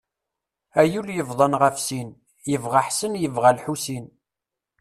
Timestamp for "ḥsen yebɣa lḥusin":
2.87-4.05